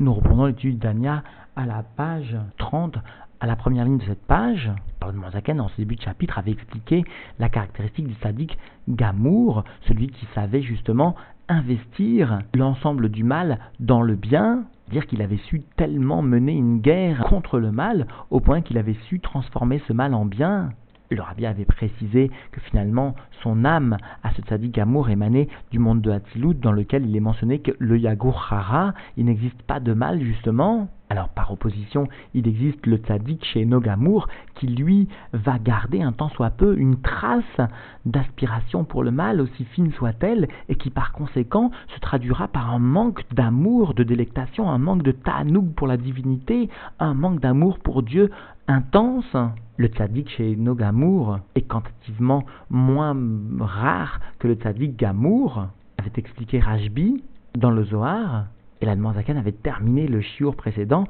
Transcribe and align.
Nous 0.00 0.14
reprenons 0.14 0.46
l'étude 0.46 0.78
d'Ania 0.78 1.22
à 1.56 1.66
la 1.66 1.82
page 1.82 2.34
30, 2.56 2.96
à 3.38 3.46
la 3.46 3.54
première 3.54 3.84
ligne 3.84 3.98
de 3.98 4.04
cette 4.04 4.26
page. 4.26 4.70
Le 5.06 5.12
Manzaken, 5.12 5.60
en 5.60 5.68
ce 5.68 5.76
début 5.76 5.96
de 5.96 6.00
chapitre, 6.00 6.38
avait 6.38 6.52
expliqué 6.52 7.04
la 7.38 7.50
caractéristique 7.50 8.08
du 8.08 8.14
sadique 8.14 8.56
Gamour, 8.88 9.62
celui 9.86 10.08
qui 10.08 10.26
savait 10.34 10.62
justement 10.62 11.16
investir 11.50 12.38
l'ensemble 12.54 13.10
du 13.10 13.24
mal 13.24 13.58
dans 13.78 14.00
le 14.00 14.14
bien, 14.14 14.64
dire 14.90 15.06
qu'il 15.06 15.20
avait 15.20 15.36
su 15.36 15.60
tellement 15.76 16.22
mener 16.22 16.52
une 16.52 16.80
guerre 16.80 17.24
contre 17.24 17.58
le 17.58 17.70
mal 17.70 18.06
au 18.30 18.40
point 18.40 18.62
qu'il 18.62 18.78
avait 18.78 18.96
su 19.06 19.20
transformer 19.20 19.82
ce 19.86 19.92
mal 19.92 20.14
en 20.14 20.24
bien. 20.24 20.70
Le 21.12 21.22
rabbi 21.22 21.44
avait 21.44 21.64
précisé 21.64 22.30
que 22.52 22.60
finalement 22.60 23.16
son 23.42 23.64
âme 23.64 23.96
à 24.22 24.32
ce 24.32 24.42
tzaddik 24.42 24.78
amour 24.78 25.10
émanait 25.10 25.48
du 25.72 25.80
monde 25.80 26.00
de 26.02 26.12
Hatzilut 26.12 26.54
dans 26.54 26.70
lequel 26.70 27.04
il 27.04 27.16
est 27.16 27.20
mentionné 27.20 27.58
que 27.58 27.72
le 27.80 27.98
Yagur 27.98 28.46
Hara, 28.50 28.94
il 29.16 29.24
n'existe 29.24 29.60
pas 29.62 29.80
de 29.80 29.92
mal 29.92 30.22
justement. 30.22 30.88
Alors 31.12 31.28
par 31.28 31.50
opposition, 31.50 32.06
il 32.34 32.46
existe 32.46 32.86
le 32.86 32.96
tzaddik 32.96 33.44
chez 33.44 33.64
Nogamour 33.64 34.28
qui 34.54 34.68
lui 34.68 35.08
va 35.32 35.58
garder 35.58 36.02
un 36.02 36.12
temps 36.12 36.28
soit 36.28 36.50
peu 36.50 36.78
une 36.78 37.00
trace 37.00 37.60
d'aspiration 38.06 38.84
pour 38.84 39.02
le 39.02 39.10
mal 39.10 39.40
aussi 39.40 39.64
fine 39.64 39.90
soit-elle 39.92 40.46
et 40.68 40.76
qui 40.76 40.90
par 40.90 41.10
conséquent 41.10 41.72
se 41.92 41.98
traduira 41.98 42.46
par 42.46 42.72
un 42.72 42.78
manque 42.78 43.24
d'amour, 43.32 43.94
de 43.94 44.04
délectation, 44.04 44.70
un 44.70 44.78
manque 44.78 45.02
de 45.02 45.10
ta'anoug 45.10 45.74
pour 45.74 45.88
la 45.88 45.96
divinité, 45.96 46.68
un 47.00 47.14
manque 47.14 47.40
d'amour 47.40 47.80
pour 47.80 48.04
Dieu 48.04 48.30
intense. 48.68 49.36
Le 49.78 49.88
tzaddik 49.88 50.28
chez 50.28 50.54
Nogamour 50.54 51.40
est 51.56 51.62
quantitativement 51.62 52.44
moins 52.70 53.16
rare 53.58 54.20
que 54.38 54.46
le 54.46 54.54
tzaddik 54.54 54.96
Gamour, 54.96 55.66
avait 55.98 56.12
expliqué 56.16 56.60
Rajbi 56.60 57.24
dans 57.56 57.72
le 57.72 57.82
Zohar. 57.84 58.44
Et 58.80 58.86
la 58.86 58.96
Zakan 58.96 59.36
avait 59.36 59.52
terminé 59.52 60.06
le 60.06 60.20
shiur 60.20 60.56
précédent 60.56 61.04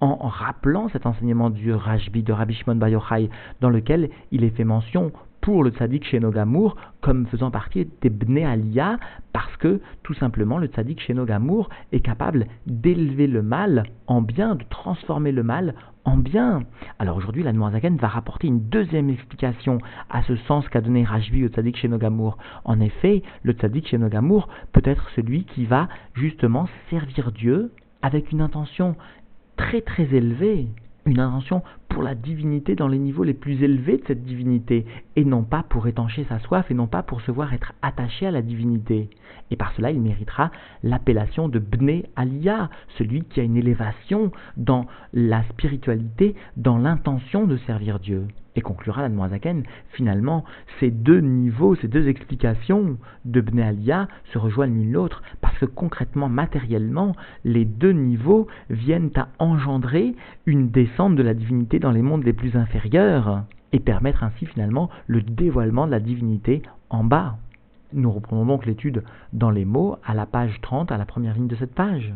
en 0.00 0.28
rappelant 0.28 0.88
cet 0.90 1.06
enseignement 1.06 1.50
du 1.50 1.72
Rajbi 1.72 2.22
de 2.22 2.32
Rabbi 2.32 2.54
Shimon 2.54 2.76
Bar 2.76 2.90
dans 3.60 3.70
lequel 3.70 4.10
il 4.30 4.44
est 4.44 4.50
fait 4.50 4.62
mention 4.64 5.10
pour 5.40 5.64
le 5.64 5.70
tzaddik 5.70 6.04
chez 6.04 6.20
Nogamour 6.20 6.76
comme 7.00 7.26
faisant 7.26 7.50
partie 7.50 7.88
des 8.02 8.10
Bnei 8.10 8.44
Aliyah 8.44 8.98
parce 9.32 9.56
que 9.56 9.80
tout 10.02 10.14
simplement 10.14 10.58
le 10.58 10.66
tzaddik 10.66 11.00
chez 11.00 11.14
Nogamour 11.14 11.68
est 11.92 12.00
capable 12.00 12.46
d'élever 12.66 13.26
le 13.26 13.42
mal 13.42 13.84
en 14.06 14.20
bien, 14.20 14.56
de 14.56 14.64
transformer 14.68 15.32
le 15.32 15.42
mal 15.42 15.74
en 16.08 16.16
bien. 16.16 16.62
Alors 16.98 17.18
aujourd'hui, 17.18 17.42
la 17.42 17.52
Zaken 17.52 17.96
va 17.98 18.08
rapporter 18.08 18.46
une 18.46 18.68
deuxième 18.68 19.10
explication 19.10 19.78
à 20.08 20.22
ce 20.22 20.36
sens 20.36 20.66
qu'a 20.70 20.80
donné 20.80 21.04
Rajbi 21.04 21.44
au 21.44 21.48
tzaddik 21.48 21.76
chez 21.76 21.88
Nogamour. 21.88 22.38
En 22.64 22.80
effet, 22.80 23.22
le 23.42 23.52
tzaddik 23.52 23.88
chez 23.88 23.98
Nogamour 23.98 24.48
peut 24.72 24.82
être 24.84 25.10
celui 25.14 25.44
qui 25.44 25.66
va 25.66 25.88
justement 26.14 26.66
servir 26.88 27.30
Dieu 27.30 27.72
avec 28.00 28.32
une 28.32 28.40
intention 28.40 28.96
très 29.56 29.82
très 29.82 30.04
élevée 30.14 30.68
une 31.08 31.20
intention 31.20 31.62
pour 31.98 32.04
la 32.04 32.14
divinité 32.14 32.76
dans 32.76 32.86
les 32.86 33.00
niveaux 33.00 33.24
les 33.24 33.34
plus 33.34 33.60
élevés 33.60 33.96
de 33.96 34.04
cette 34.06 34.22
divinité, 34.22 34.86
et 35.16 35.24
non 35.24 35.42
pas 35.42 35.64
pour 35.68 35.88
étancher 35.88 36.24
sa 36.28 36.38
soif, 36.38 36.70
et 36.70 36.74
non 36.74 36.86
pas 36.86 37.02
pour 37.02 37.20
se 37.22 37.32
voir 37.32 37.52
être 37.52 37.72
attaché 37.82 38.24
à 38.24 38.30
la 38.30 38.40
divinité. 38.40 39.10
Et 39.50 39.56
par 39.56 39.72
cela, 39.72 39.90
il 39.90 40.00
méritera 40.00 40.52
l'appellation 40.84 41.48
de 41.48 41.58
Bne 41.58 42.04
Aliyah, 42.14 42.70
celui 42.98 43.24
qui 43.24 43.40
a 43.40 43.42
une 43.42 43.56
élévation 43.56 44.30
dans 44.56 44.86
la 45.12 45.42
spiritualité, 45.48 46.36
dans 46.56 46.78
l'intention 46.78 47.48
de 47.48 47.56
servir 47.66 47.98
Dieu. 47.98 48.28
Et 48.56 48.60
conclura 48.60 49.02
la 49.02 49.08
Noazaken, 49.08 49.62
finalement, 49.90 50.44
ces 50.80 50.90
deux 50.90 51.20
niveaux, 51.20 51.76
ces 51.76 51.88
deux 51.88 52.08
explications 52.08 52.96
de 53.24 53.40
Bne 53.40 53.60
Aliyah 53.60 54.08
se 54.32 54.38
rejoignent 54.38 54.74
l'une 54.74 54.92
l'autre, 54.92 55.22
parce 55.40 55.56
que 55.58 55.66
concrètement, 55.66 56.28
matériellement, 56.28 57.14
les 57.44 57.64
deux 57.64 57.92
niveaux 57.92 58.48
viennent 58.70 59.10
à 59.16 59.28
engendrer 59.38 60.14
une 60.46 60.70
descente 60.70 61.14
de 61.14 61.22
la 61.22 61.34
divinité 61.34 61.78
dans 61.78 61.92
les 61.92 62.02
mondes 62.02 62.24
les 62.24 62.32
plus 62.32 62.56
inférieurs, 62.56 63.44
et 63.72 63.80
permettre 63.80 64.24
ainsi 64.24 64.46
finalement 64.46 64.88
le 65.06 65.22
dévoilement 65.22 65.86
de 65.86 65.92
la 65.92 66.00
divinité 66.00 66.62
en 66.90 67.04
bas. 67.04 67.36
Nous 67.92 68.10
reprenons 68.10 68.44
donc 68.44 68.66
l'étude 68.66 69.02
dans 69.32 69.50
les 69.50 69.64
mots 69.64 69.96
à 70.04 70.14
la 70.14 70.26
page 70.26 70.60
30, 70.62 70.92
à 70.92 70.98
la 70.98 71.06
première 71.06 71.34
ligne 71.34 71.48
de 71.48 71.56
cette 71.56 71.74
page. 71.74 72.14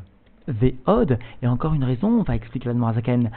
Ve'od, 0.49 1.19
et 1.43 1.47
encore 1.47 1.75
une 1.75 1.85
raison, 1.85 2.21
on 2.21 2.23
va 2.23 2.35
expliquer 2.35 2.69
la 2.69 2.75
Noazaken, 2.75 3.31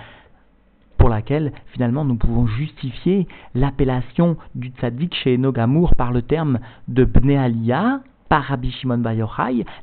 pour 1.05 1.13
laquelle 1.13 1.51
finalement 1.67 2.03
nous 2.03 2.15
pouvons 2.15 2.47
justifier 2.47 3.27
l'appellation 3.53 4.37
du 4.55 4.69
tzaddik 4.69 5.13
chez 5.13 5.37
Nogamour 5.37 5.93
par 5.95 6.11
le 6.11 6.23
terme 6.23 6.57
de 6.87 7.05
Bnealia, 7.05 7.99
par 8.27 8.41
Rabbi 8.41 8.71
Shimon 8.71 9.03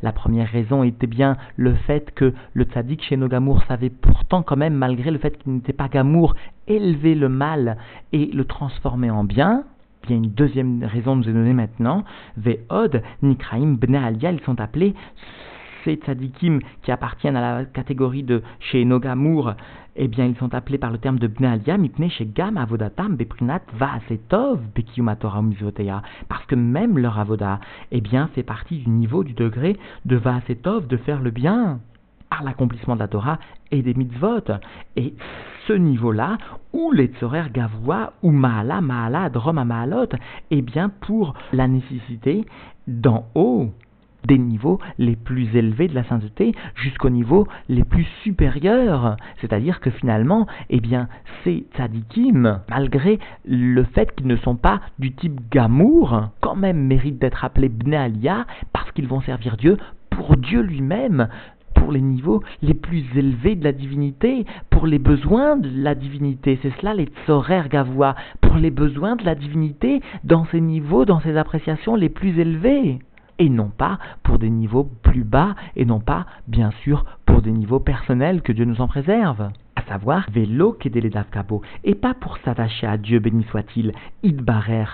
La 0.02 0.12
première 0.12 0.48
raison 0.48 0.82
était 0.82 1.06
bien 1.06 1.36
le 1.56 1.74
fait 1.74 2.12
que 2.16 2.34
le 2.54 2.64
tzaddik 2.64 3.04
chez 3.04 3.16
Nogamour 3.16 3.62
savait 3.68 3.88
pourtant 3.88 4.42
quand 4.42 4.56
même, 4.56 4.74
malgré 4.74 5.12
le 5.12 5.18
fait 5.18 5.38
qu'il 5.38 5.52
n'était 5.52 5.72
pas 5.72 5.86
Gamour, 5.86 6.34
élever 6.66 7.14
le 7.14 7.28
mal 7.28 7.76
et 8.12 8.26
le 8.26 8.44
transformer 8.44 9.12
en 9.12 9.22
bien. 9.22 9.62
Il 10.02 10.10
y 10.10 10.14
a 10.14 10.16
une 10.16 10.32
deuxième 10.32 10.82
raison 10.82 11.14
nous 11.14 11.28
est 11.28 11.32
donnée 11.32 11.52
maintenant. 11.52 12.02
Ve'od, 12.36 13.00
Nikraim, 13.22 13.76
Bnealia, 13.80 14.32
ils 14.32 14.40
sont 14.40 14.60
appelés 14.60 14.96
ces 15.84 15.96
tzadikim 15.96 16.60
qui 16.82 16.92
appartiennent 16.92 17.36
à 17.36 17.58
la 17.58 17.64
catégorie 17.64 18.22
de 18.22 18.42
chez 18.60 18.84
Nogamour, 18.84 19.54
eh 19.96 20.08
bien, 20.08 20.26
ils 20.26 20.36
sont 20.36 20.54
appelés 20.54 20.78
par 20.78 20.90
le 20.90 20.98
terme 20.98 21.18
de 21.18 21.26
Bnealia, 21.26 21.76
mipne 21.76 22.08
chez 22.08 22.26
Gam 22.26 22.56
avodatam 22.56 23.16
beprinat 23.16 23.60
vaasetov 23.74 24.60
bekiyumatora 24.74 25.42
parce 26.28 26.46
que 26.46 26.54
même 26.54 26.98
leur 26.98 27.18
avoda, 27.18 27.60
eh 27.90 28.00
bien, 28.00 28.28
fait 28.34 28.42
partie 28.42 28.78
du 28.78 28.88
niveau, 28.88 29.22
du 29.22 29.34
degré 29.34 29.76
de 30.06 30.16
vaasetov, 30.16 30.86
de 30.86 30.96
faire 30.96 31.20
le 31.20 31.30
bien 31.30 31.80
par 32.30 32.42
l'accomplissement 32.42 32.94
de 32.94 33.00
la 33.00 33.08
Torah 33.08 33.38
et 33.70 33.82
des 33.82 33.92
mitzvot. 33.92 34.40
Et 34.96 35.14
ce 35.66 35.74
niveau-là, 35.74 36.38
où 36.72 36.90
les 36.92 37.08
tzorer 37.08 37.50
gavois, 37.52 38.14
ou 38.22 38.30
maala, 38.30 38.80
maala, 38.80 39.28
drom 39.28 39.62
maalot, 39.62 40.08
eh 40.50 40.62
bien, 40.62 40.88
pour 40.88 41.34
la 41.52 41.68
nécessité 41.68 42.46
d'en 42.86 43.26
haut, 43.34 43.70
des 44.26 44.38
niveaux 44.38 44.78
les 44.98 45.16
plus 45.16 45.54
élevés 45.56 45.88
de 45.88 45.94
la 45.94 46.04
sainteté 46.04 46.54
jusqu'aux 46.74 47.10
niveaux 47.10 47.46
les 47.68 47.84
plus 47.84 48.06
supérieurs. 48.22 49.16
C'est-à-dire 49.40 49.80
que 49.80 49.90
finalement, 49.90 50.46
eh 50.70 50.80
bien, 50.80 51.08
ces 51.44 51.66
tzadikim, 51.74 52.60
malgré 52.68 53.18
le 53.44 53.84
fait 53.84 54.14
qu'ils 54.14 54.26
ne 54.26 54.36
sont 54.36 54.56
pas 54.56 54.80
du 54.98 55.12
type 55.12 55.40
gamour, 55.50 56.28
quand 56.40 56.56
même 56.56 56.86
méritent 56.86 57.18
d'être 57.18 57.44
appelés 57.44 57.68
bnealia 57.68 58.46
parce 58.72 58.90
qu'ils 58.92 59.08
vont 59.08 59.20
servir 59.20 59.56
Dieu 59.56 59.76
pour 60.10 60.36
Dieu 60.36 60.60
lui-même, 60.60 61.28
pour 61.74 61.90
les 61.92 62.00
niveaux 62.00 62.42
les 62.60 62.74
plus 62.74 63.04
élevés 63.16 63.56
de 63.56 63.64
la 63.64 63.72
divinité, 63.72 64.46
pour 64.70 64.86
les 64.86 64.98
besoins 64.98 65.56
de 65.56 65.68
la 65.74 65.94
divinité. 65.94 66.58
C'est 66.62 66.72
cela 66.80 66.94
les 66.94 67.08
tzorer 67.26 67.68
gavois, 67.68 68.14
pour 68.40 68.56
les 68.56 68.70
besoins 68.70 69.16
de 69.16 69.24
la 69.24 69.34
divinité 69.34 70.00
dans 70.22 70.44
ces 70.46 70.60
niveaux, 70.60 71.04
dans 71.04 71.20
ces 71.20 71.36
appréciations 71.36 71.96
les 71.96 72.08
plus 72.08 72.38
élevées 72.38 73.00
et 73.42 73.48
non 73.48 73.72
pas 73.76 73.98
pour 74.22 74.38
des 74.38 74.50
niveaux 74.50 74.88
plus 75.02 75.24
bas, 75.24 75.56
et 75.74 75.84
non 75.84 75.98
pas, 75.98 76.26
bien 76.46 76.70
sûr, 76.84 77.04
pour 77.26 77.42
des 77.42 77.50
niveaux 77.50 77.80
personnels 77.80 78.40
que 78.40 78.52
Dieu 78.52 78.64
nous 78.64 78.80
en 78.80 78.86
préserve. 78.86 79.50
À 79.74 79.82
savoir, 79.88 80.26
vélo 80.30 80.78
davkabo, 80.84 81.60
et 81.82 81.96
pas 81.96 82.14
pour 82.14 82.38
s'attacher 82.38 82.86
à 82.86 82.96
Dieu, 82.96 83.18
béni 83.18 83.42
soit-il, 83.50 83.94
idbarer, 84.22 84.84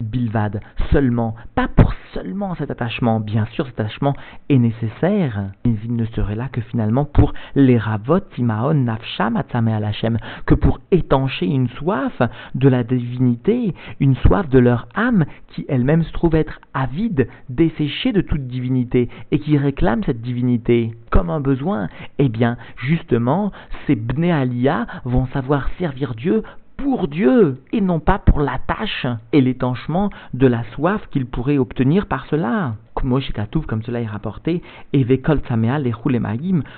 bilvad, 0.00 0.60
seulement, 0.90 1.34
pas 1.54 1.68
pour 1.68 1.92
seulement 2.12 2.54
cet 2.54 2.70
attachement. 2.70 3.20
Bien 3.20 3.46
sûr, 3.52 3.66
cet 3.66 3.80
attachement 3.80 4.14
est 4.48 4.58
nécessaire, 4.58 5.50
mais 5.64 5.74
il 5.84 5.94
ne 5.94 6.04
serait 6.06 6.34
là 6.34 6.48
que 6.50 6.60
finalement 6.60 7.04
pour 7.04 7.32
les 7.54 7.78
ravot, 7.78 8.20
timaon, 8.20 8.74
nafsham, 8.74 9.42
alachem, 9.52 10.18
que 10.46 10.54
pour 10.54 10.80
étancher 10.90 11.46
une 11.46 11.68
soif 11.68 12.22
de 12.54 12.68
la 12.68 12.84
divinité, 12.84 13.74
une 14.00 14.16
soif 14.16 14.48
de 14.48 14.58
leur 14.58 14.88
âme 14.94 15.24
qui 15.48 15.64
elle-même 15.68 16.04
se 16.04 16.12
trouve 16.12 16.34
être 16.34 16.60
avide, 16.74 17.28
desséchée 17.48 18.12
de 18.12 18.20
toute 18.20 18.46
divinité 18.46 19.08
et 19.30 19.38
qui 19.38 19.58
réclame 19.58 20.04
cette 20.04 20.22
divinité 20.22 20.94
comme 21.10 21.30
un 21.30 21.40
besoin. 21.40 21.88
Eh 22.18 22.28
bien, 22.28 22.56
justement, 22.76 23.52
ces 23.86 23.96
bnéalia 23.96 24.86
vont 25.04 25.26
savoir 25.26 25.68
servir 25.78 26.14
Dieu 26.14 26.42
pour 26.76 27.08
Dieu 27.08 27.62
et 27.72 27.80
non 27.80 28.00
pas 28.00 28.18
pour 28.18 28.40
la 28.40 28.58
tâche 28.58 29.06
et 29.32 29.40
l'étanchement 29.40 30.10
de 30.34 30.46
la 30.46 30.64
soif 30.74 31.06
qu'il 31.10 31.26
pourrait 31.26 31.58
obtenir 31.58 32.06
par 32.06 32.26
cela. 32.26 32.74
Comme 32.94 33.20
cela 33.20 34.00
est 34.00 34.06
rapporté, 34.06 34.62
et 34.92 35.04
Vekol 35.04 35.40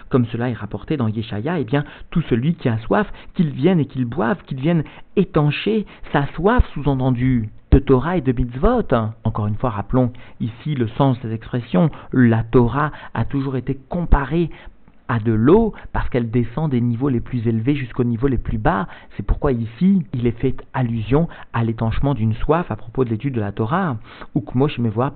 comme 0.09 0.27
cela 0.27 0.51
est 0.51 0.55
rapporté 0.55 0.97
dans 0.97 1.09
Yeshaya, 1.09 1.61
eh 1.61 1.65
bien, 1.65 1.85
tout 2.11 2.23
celui 2.23 2.55
qui 2.55 2.69
a 2.69 2.79
soif, 2.79 3.07
qu'il 3.35 3.51
vienne 3.51 3.79
et 3.79 3.87
qu'il 3.87 4.05
boive, 4.05 4.43
qu'il 4.45 4.61
vienne 4.61 4.83
étancher 5.17 5.87
sa 6.13 6.27
soif, 6.35 6.65
sous-entendu, 6.75 7.51
de 7.71 7.79
Torah 7.79 8.17
et 8.17 8.21
de 8.21 8.33
mitzvot. 8.33 8.89
Encore 9.25 9.47
une 9.47 9.57
fois, 9.57 9.71
rappelons 9.71 10.13
ici 10.41 10.75
le 10.75 10.89
sens 10.89 11.21
des 11.21 11.33
expressions. 11.33 11.91
La 12.13 12.43
Torah 12.43 12.91
a 13.15 13.25
toujours 13.25 13.57
été 13.57 13.79
comparée 13.89 14.51
à 15.09 15.19
de 15.19 15.33
l'eau 15.33 15.73
parce 15.93 16.09
qu'elle 16.09 16.31
descend 16.31 16.71
des 16.71 16.81
niveaux 16.81 17.09
les 17.09 17.21
plus 17.21 17.47
élevés 17.47 17.75
jusqu'aux 17.75 18.05
niveaux 18.05 18.29
les 18.29 18.39
plus 18.39 18.59
bas. 18.59 18.87
C'est 19.17 19.25
pourquoi 19.25 19.53
ici, 19.53 20.05
il 20.15 20.27
est 20.27 20.39
fait 20.39 20.57
allusion 20.73 21.29
à 21.53 21.65
l'étanchement 21.65 22.15
d'une 22.15 22.35
soif 22.35 22.71
à 22.71 22.77
propos 22.77 23.05
de 23.05 23.11
l'étude 23.11 23.35
de 23.35 23.41
la 23.41 23.53
Torah. 23.53 23.97
Ou 24.35 24.45
voir 24.91 25.13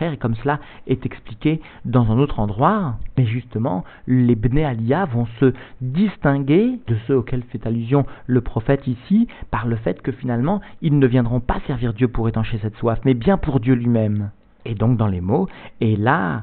et 0.00 0.16
comme 0.16 0.34
cela 0.36 0.60
est 0.86 1.06
expliqué 1.06 1.60
dans 1.84 2.10
un 2.10 2.18
autre 2.18 2.40
endroit. 2.40 2.96
Mais 3.16 3.26
justement, 3.26 3.84
les 4.06 4.34
Bnei 4.34 4.64
Aliyah 4.64 5.06
vont 5.06 5.26
se 5.40 5.52
distinguer 5.80 6.78
de 6.86 6.96
ceux 7.06 7.16
auxquels 7.16 7.42
fait 7.50 7.66
allusion 7.66 8.06
le 8.26 8.40
prophète 8.40 8.86
ici 8.86 9.28
par 9.50 9.66
le 9.66 9.76
fait 9.76 10.00
que 10.02 10.12
finalement, 10.12 10.60
ils 10.82 10.98
ne 10.98 11.06
viendront 11.06 11.40
pas 11.40 11.60
servir 11.66 11.92
Dieu 11.92 12.08
pour 12.08 12.28
étancher 12.28 12.58
cette 12.62 12.76
soif, 12.76 13.00
mais 13.04 13.14
bien 13.14 13.36
pour 13.36 13.60
Dieu 13.60 13.74
lui-même. 13.74 14.30
Et 14.64 14.74
donc 14.74 14.96
dans 14.96 15.08
les 15.08 15.20
mots, 15.20 15.48
et 15.80 15.96
là, 15.96 16.42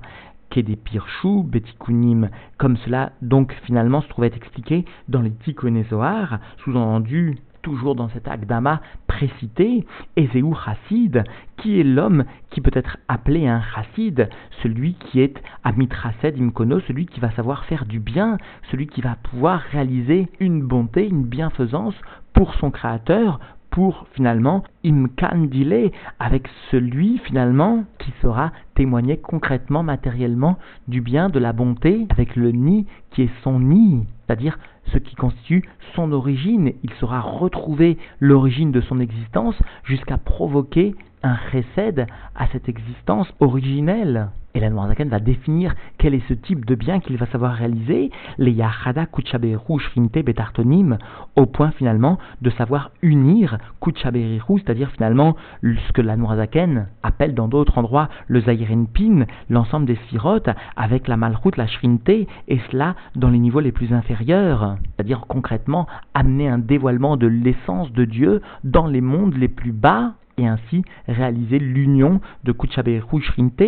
des 0.59 0.75
Pirchou, 0.75 1.43
Betikunim, 1.43 2.29
comme 2.57 2.77
cela 2.77 3.13
donc 3.21 3.53
finalement 3.63 4.01
se 4.01 4.09
trouvait 4.09 4.31
expliqué 4.35 4.85
dans 5.07 5.21
les 5.21 5.31
Tikkunézoar, 5.31 6.39
sous-entendu 6.63 7.37
toujours 7.61 7.95
dans 7.95 8.09
cet 8.09 8.27
Agdama 8.27 8.81
précité, 9.07 9.85
Ezeu 10.17 10.53
Chassid, 10.65 11.23
qui 11.57 11.79
est 11.79 11.83
l'homme 11.83 12.25
qui 12.49 12.59
peut 12.59 12.71
être 12.73 12.97
appelé 13.07 13.47
un 13.47 13.61
Chassid, 13.61 14.29
celui 14.63 14.95
qui 14.95 15.21
est 15.21 15.41
Amitrased 15.63 16.39
Imkono, 16.39 16.79
celui 16.81 17.05
qui 17.05 17.19
va 17.19 17.31
savoir 17.31 17.65
faire 17.65 17.85
du 17.85 17.99
bien, 17.99 18.37
celui 18.71 18.87
qui 18.87 19.01
va 19.01 19.15
pouvoir 19.15 19.59
réaliser 19.71 20.27
une 20.39 20.63
bonté, 20.63 21.07
une 21.07 21.23
bienfaisance 21.23 21.95
pour 22.33 22.55
son 22.55 22.71
Créateur, 22.71 23.39
pour 23.71 24.05
finalement 24.13 24.63
imkandile 24.85 25.91
avec 26.19 26.47
celui 26.69 27.17
finalement 27.19 27.85
qui 27.99 28.11
sera 28.21 28.51
témoigner 28.75 29.17
concrètement, 29.17 29.81
matériellement 29.81 30.57
du 30.87 31.01
bien, 31.01 31.29
de 31.29 31.39
la 31.39 31.53
bonté, 31.53 32.05
avec 32.09 32.35
le 32.35 32.51
ni 32.51 32.85
qui 33.11 33.23
est 33.23 33.43
son 33.43 33.59
nid, 33.59 34.05
c'est-à-dire 34.27 34.59
ce 34.91 34.97
qui 34.97 35.15
constitue 35.15 35.63
son 35.95 36.11
origine. 36.11 36.73
Il 36.83 36.91
saura 36.99 37.21
retrouver 37.21 37.97
l'origine 38.19 38.71
de 38.71 38.81
son 38.81 38.99
existence 38.99 39.55
jusqu'à 39.83 40.17
provoquer 40.17 40.95
un 41.23 41.35
récède 41.51 42.07
à 42.35 42.47
cette 42.47 42.69
existence 42.69 43.31
originelle. 43.39 44.29
Et 44.53 44.59
la 44.59 44.69
Noirzaken 44.69 45.07
va 45.07 45.19
définir 45.19 45.73
quel 45.97 46.13
est 46.13 46.27
ce 46.27 46.33
type 46.33 46.65
de 46.65 46.75
bien 46.75 46.99
qu'il 46.99 47.15
va 47.15 47.25
savoir 47.27 47.53
réaliser, 47.53 48.11
les 48.37 48.51
Yachada 48.51 49.05
Kuchaberu 49.05 49.79
Shrinte 49.79 50.17
Betartonim, 50.25 50.97
au 51.37 51.45
point 51.45 51.71
finalement 51.71 52.17
de 52.41 52.49
savoir 52.49 52.91
unir 53.01 53.59
Kuchaberu, 53.81 54.59
c'est-à-dire 54.59 54.91
finalement 54.91 55.37
ce 55.63 55.93
que 55.93 56.01
la 56.01 56.17
Noirzaken 56.17 56.87
appelle 57.01 57.33
dans 57.33 57.47
d'autres 57.47 57.77
endroits 57.77 58.09
le 58.27 58.41
Pin, 58.93 59.25
l'ensemble 59.49 59.85
des 59.85 59.95
sphirotes, 59.95 60.49
avec 60.75 61.07
la 61.07 61.15
Malchut, 61.15 61.55
la 61.55 61.67
Shrinte, 61.67 62.09
et 62.09 62.27
cela 62.71 62.95
dans 63.15 63.29
les 63.29 63.39
niveaux 63.39 63.61
les 63.61 63.71
plus 63.71 63.93
inférieurs, 63.93 64.75
c'est-à-dire 64.83 65.21
concrètement 65.29 65.87
amener 66.13 66.49
un 66.49 66.57
dévoilement 66.57 67.15
de 67.15 67.27
l'essence 67.27 67.91
de 67.93 68.03
Dieu 68.03 68.41
dans 68.65 68.87
les 68.87 69.01
mondes 69.01 69.35
les 69.35 69.47
plus 69.47 69.71
bas, 69.71 70.15
et 70.37 70.47
ainsi 70.47 70.83
réaliser 71.07 71.59
l'union 71.59 72.21
de 72.43 72.51
Kuchaberu 72.51 73.21
Shrinte 73.21 73.61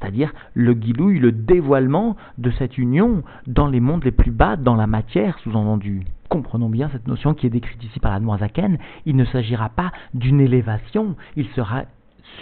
c'est-à-dire 0.00 0.32
le 0.54 0.74
guilouille, 0.74 1.18
le 1.18 1.32
dévoilement 1.32 2.16
de 2.38 2.50
cette 2.52 2.78
union 2.78 3.22
dans 3.46 3.66
les 3.66 3.80
mondes 3.80 4.04
les 4.04 4.10
plus 4.10 4.30
bas, 4.30 4.56
dans 4.56 4.74
la 4.74 4.86
matière, 4.86 5.38
sous-entendu. 5.40 6.04
Comprenons 6.28 6.68
bien 6.68 6.88
cette 6.90 7.08
notion 7.08 7.34
qui 7.34 7.46
est 7.46 7.50
décrite 7.50 7.82
ici 7.84 8.00
par 8.00 8.12
la 8.12 8.20
Noazaken, 8.20 8.78
il 9.04 9.16
ne 9.16 9.24
s'agira 9.24 9.68
pas 9.68 9.92
d'une 10.14 10.40
élévation, 10.40 11.16
il 11.36 11.46
sera 11.48 11.82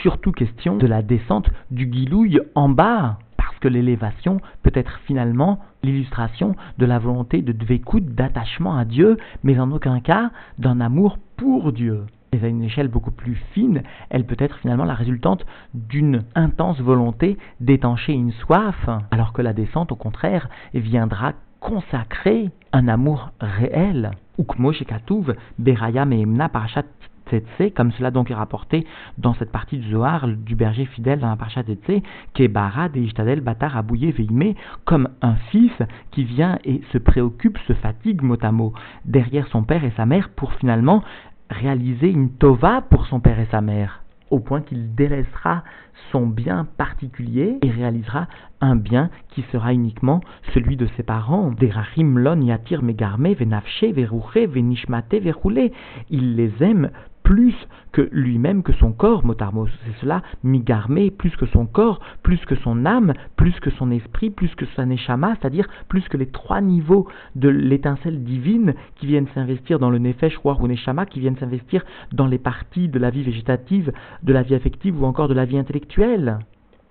surtout 0.03 0.33
question 0.33 0.77
de 0.77 0.87
la 0.87 1.03
descente 1.03 1.49
du 1.71 1.87
guilouille 1.87 2.41
en 2.55 2.69
bas, 2.69 3.19
parce 3.37 3.59
que 3.59 3.69
l'élévation 3.69 4.41
peut 4.63 4.73
être 4.75 5.01
finalement 5.07 5.59
l'illustration 5.83 6.55
de 6.77 6.87
la 6.87 6.99
volonté 6.99 7.43
de 7.43 7.53
dvékout, 7.53 8.05
d'attachement 8.15 8.77
à 8.77 8.85
Dieu, 8.85 9.17
mais 9.43 9.59
en 9.59 9.73
aucun 9.73 10.01
cas 10.01 10.31
d'un 10.59 10.81
amour 10.81 11.19
pour 11.37 11.73
Dieu 11.73 12.05
mais 12.33 12.45
à 12.45 12.49
une 12.49 12.63
échelle 12.63 12.89
beaucoup 12.89 13.11
plus 13.11 13.37
fine, 13.53 13.83
elle 14.11 14.27
peut 14.27 14.37
être 14.39 14.59
finalement 14.59 14.85
la 14.85 14.95
résultante 14.95 15.45
d'une 15.75 16.25
intense 16.35 16.81
volonté 16.81 17.39
d'étancher 17.61 18.13
une 18.13 18.33
soif, 18.33 18.89
alors 19.11 19.33
que 19.33 19.43
la 19.43 19.53
descente, 19.53 19.93
au 19.93 19.97
contraire, 19.97 20.49
viendra 20.75 21.33
consacrer 21.61 22.51
un 22.73 22.89
amour 22.89 23.31
réel. 23.41 24.11
Ukmo 24.39 24.73
Shekatuv, 24.73 25.35
Beraya 25.59 26.05
Mehemna 26.05 26.49
Parashat 26.49 26.85
Tsetse, 27.29 27.75
comme 27.75 27.93
cela 27.93 28.11
donc 28.11 28.31
est 28.31 28.35
rapporté 28.35 28.87
dans 29.19 29.35
cette 29.35 29.53
partie 29.53 29.79
du 29.79 29.91
Zohar 29.91 30.29
du 30.29 30.55
berger 30.55 30.87
fidèle 30.87 31.21
dans 31.21 31.29
la 31.29 31.37
Parashat 31.37 31.65
Tsetse, 31.65 32.03
Kebara 32.35 32.89
de 32.89 33.01
Ishtadel 33.01 33.41
Batar 33.41 33.77
Abouye 33.77 34.13
Veime, 34.13 34.55
comme 34.85 35.09
un 35.21 35.35
fils 35.51 35.73
qui 36.11 36.25
vient 36.25 36.59
et 36.65 36.81
se 36.93 36.99
préoccupe, 36.99 37.59
se 37.67 37.75
fatigue 37.75 38.23
mot 38.23 38.39
à 38.41 38.53
mot 38.53 38.73
derrière 39.05 39.47
son 39.49 39.63
père 39.63 39.85
et 39.85 39.93
sa 39.97 40.07
mère 40.07 40.31
pour 40.31 40.53
finalement 40.55 41.03
réaliser 41.51 42.11
une 42.11 42.31
tova 42.31 42.83
pour 42.83 43.07
son 43.07 43.21
père 43.21 43.41
et 43.41 43.49
sa 43.51 43.61
mère, 43.61 44.03
au 44.31 44.41
point 44.41 44.61
qu'il 44.61 44.95
délaissera 44.95 45.65
son 46.13 46.27
bien 46.27 46.67
particulier 46.77 47.59
et 47.63 47.71
réalisera 47.71 48.29
un 48.61 48.77
bien 48.77 49.11
qui 49.31 49.43
sera 49.53 49.73
uniquement 49.73 50.21
celui 50.55 50.77
de 50.77 50.87
ses 50.97 51.03
parents. 51.03 51.51
Derachim 51.53 52.19
lon 52.19 52.41
yatir 52.41 52.83
megarme 52.83 53.33
venafshe 53.33 53.85
veruche 53.85 54.49
venishmate 54.49 55.15
verroulé. 55.15 55.73
Il 56.11 56.37
les 56.37 56.53
aime 56.61 56.91
plus 57.29 57.55
que 57.93 58.09
lui-même, 58.11 58.63
que 58.63 58.73
son 58.73 58.93
corps, 58.93 59.23
motarmos. 59.23 59.69
C'est 59.85 60.01
cela, 60.01 60.23
migarmé, 60.43 61.11
plus 61.11 61.37
que 61.37 61.45
son 61.45 61.67
corps, 61.67 62.01
plus 62.23 62.39
que 62.47 62.55
son 62.55 62.87
âme, 62.87 63.13
plus 63.37 63.53
que 63.61 63.69
son 63.69 63.91
esprit, 63.91 64.31
plus 64.31 64.55
que 64.55 64.65
sa 64.75 64.87
neshama, 64.87 65.35
c'est-à-dire 65.35 65.69
plus 65.89 66.09
que 66.09 66.17
les 66.17 66.29
trois 66.31 66.63
niveaux 66.63 67.07
de 67.37 67.51
l'étincelle 67.51 68.25
divine 68.25 68.73
qui 68.97 69.09
viennent 69.09 69.29
s'investir 69.35 69.79
dans 69.79 69.91
le 69.91 69.99
nefesh, 69.99 70.39
roi 70.39 70.57
ou 70.59 70.67
neshama, 70.67 71.05
qui 71.05 71.21
viennent 71.21 71.37
s'investir 71.37 71.85
dans 72.13 72.27
les 72.27 72.39
parties 72.39 72.89
de 72.89 72.99
la 72.99 73.11
vie 73.11 73.25
végétative, 73.25 73.93
de 74.23 74.33
la 74.33 74.41
vie 74.41 74.55
affective 74.55 74.99
ou 74.99 75.05
encore 75.05 75.29
de 75.29 75.35
la 75.35 75.45
vie 75.45 75.59
intellectuelle. 75.59 76.39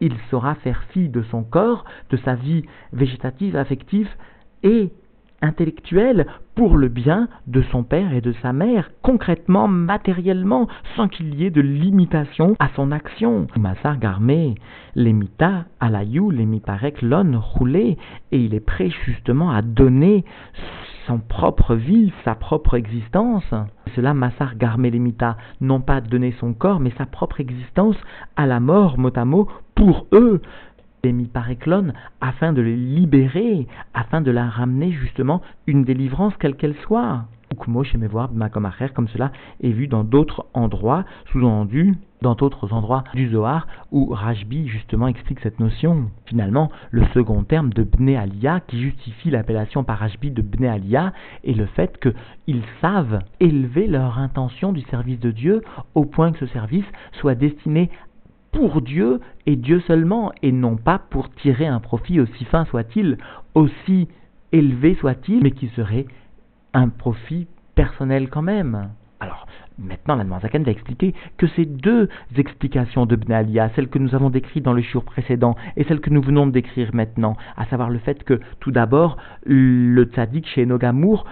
Il 0.01 0.13
saura 0.29 0.53
faire 0.53 0.83
fi 0.91 1.09
de 1.09 1.23
son 1.23 1.43
corps, 1.43 1.83
de 2.11 2.17
sa 2.17 2.35
vie 2.35 2.63
végétative, 2.93 3.55
affective 3.55 4.09
et 4.61 4.91
intellectuel 5.41 6.27
pour 6.55 6.77
le 6.77 6.87
bien 6.87 7.27
de 7.45 7.61
son 7.61 7.83
père 7.83 8.13
et 8.13 8.21
de 8.21 8.33
sa 8.41 8.53
mère, 8.53 8.89
concrètement, 9.03 9.67
matériellement, 9.67 10.67
sans 10.95 11.07
qu'il 11.07 11.35
y 11.35 11.45
ait 11.45 11.51
de 11.51 11.61
limitation 11.61 12.55
à 12.59 12.69
son 12.75 12.91
action. 12.91 13.47
Massar 13.55 13.99
Garmé, 13.99 14.55
l'émita 14.95 15.65
alayou, 15.79 16.31
l'émiparek 16.31 17.01
l'on 17.01 17.39
roulé, 17.39 17.97
et 18.31 18.39
il 18.39 18.55
est 18.55 18.59
prêt 18.59 18.89
justement 19.05 19.51
à 19.51 19.61
donner 19.61 20.25
son 21.05 21.19
propre 21.19 21.75
vie, 21.75 22.11
sa 22.25 22.35
propre 22.35 22.73
existence. 22.73 23.53
Cela, 23.95 24.13
Massar 24.13 24.55
Garmé 24.55 24.91
l'émita, 24.91 25.37
non 25.61 25.79
pas 25.79 26.01
donner 26.01 26.33
son 26.39 26.53
corps, 26.53 26.79
mais 26.79 26.91
sa 26.97 27.05
propre 27.05 27.39
existence 27.39 27.95
à 28.35 28.45
la 28.45 28.59
mort, 28.59 28.97
mot 28.97 29.11
à 29.15 29.25
mot, 29.25 29.47
pour 29.73 30.07
eux, 30.11 30.41
par 31.31 31.47
afin 32.21 32.53
de 32.53 32.61
les 32.61 32.75
libérer, 32.75 33.67
afin 33.93 34.21
de 34.21 34.31
la 34.31 34.47
ramener 34.47 34.91
justement 34.91 35.41
une 35.65 35.83
délivrance 35.83 36.33
quelle 36.37 36.55
qu'elle 36.55 36.75
soit. 36.75 37.25
Comme 37.57 39.07
cela 39.07 39.31
est 39.61 39.71
vu 39.71 39.87
dans 39.87 40.03
d'autres 40.03 40.45
endroits, 40.53 41.05
sous-entendu 41.31 41.95
dans 42.21 42.35
d'autres 42.35 42.73
endroits 42.73 43.03
du 43.13 43.29
Zohar, 43.29 43.67
où 43.91 44.07
Rajbi 44.11 44.67
justement 44.67 45.07
explique 45.07 45.39
cette 45.41 45.59
notion. 45.59 46.09
Finalement, 46.25 46.71
le 46.91 47.05
second 47.13 47.43
terme 47.43 47.71
de 47.71 47.83
Bne 47.83 48.15
Aliyah, 48.15 48.61
qui 48.61 48.81
justifie 48.81 49.29
l'appellation 49.29 49.83
par 49.83 49.99
Rajbi 49.99 50.31
de 50.31 50.41
Bne 50.41 50.65
Aliyah, 50.65 51.13
est 51.43 51.53
le 51.53 51.65
fait 51.67 51.99
qu'ils 51.99 52.63
savent 52.81 53.19
élever 53.39 53.87
leur 53.87 54.17
intention 54.19 54.71
du 54.71 54.81
service 54.81 55.19
de 55.19 55.31
Dieu 55.31 55.61
au 55.95 56.05
point 56.05 56.31
que 56.31 56.39
ce 56.39 56.47
service 56.47 56.85
soit 57.13 57.35
destiné 57.35 57.89
pour 58.51 58.81
Dieu 58.81 59.19
et 59.45 59.55
Dieu 59.55 59.81
seulement, 59.81 60.31
et 60.41 60.51
non 60.51 60.77
pas 60.77 60.99
pour 60.99 61.29
tirer 61.29 61.67
un 61.67 61.79
profit 61.79 62.19
aussi 62.19 62.45
fin 62.45 62.65
soit-il, 62.65 63.17
aussi 63.55 64.07
élevé 64.51 64.95
soit-il, 64.99 65.43
mais 65.43 65.51
qui 65.51 65.67
serait 65.69 66.05
un 66.73 66.89
profit 66.89 67.47
personnel 67.75 68.29
quand 68.29 68.41
même. 68.41 68.89
Alors, 69.19 69.47
maintenant, 69.79 70.15
la 70.15 70.39
Zaken 70.39 70.63
va 70.63 70.71
expliquer 70.71 71.13
que 71.37 71.47
ces 71.47 71.65
deux 71.65 72.07
explications 72.35 73.05
de 73.05 73.15
Bnalia, 73.15 73.69
celle 73.75 73.87
que 73.87 73.99
nous 73.99 74.13
avons 74.13 74.29
décrite 74.29 74.63
dans 74.63 74.73
le 74.73 74.81
jour 74.81 75.03
précédent 75.03 75.55
et 75.75 75.83
celle 75.85 76.01
que 76.01 76.11
nous 76.11 76.21
venons 76.21 76.45
de 76.45 76.51
décrire 76.51 76.93
maintenant, 76.93 77.35
à 77.55 77.65
savoir 77.65 77.89
le 77.89 77.99
fait 77.99 78.23
que, 78.23 78.39
tout 78.59 78.71
d'abord, 78.71 79.17
le 79.45 80.03
tzaddik 80.03 80.47
chez 80.47 80.65
Nogamour 80.65 81.25